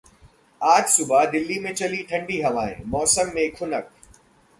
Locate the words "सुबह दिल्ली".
0.89-1.59